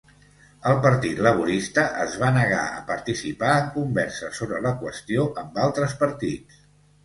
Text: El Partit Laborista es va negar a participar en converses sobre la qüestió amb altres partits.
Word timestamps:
El 0.69 0.77
Partit 0.85 1.19
Laborista 1.27 1.83
es 2.07 2.15
va 2.23 2.31
negar 2.39 2.63
a 2.79 2.81
participar 2.89 3.53
en 3.61 3.69
converses 3.77 4.43
sobre 4.43 4.65
la 4.67 4.75
qüestió 4.83 5.31
amb 5.47 5.65
altres 5.69 5.99
partits. 6.05 6.63